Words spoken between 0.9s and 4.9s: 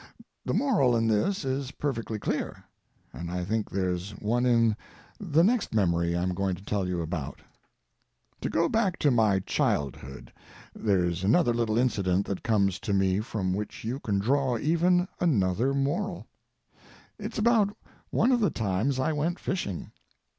in this is perfectly clear, and I think there's one in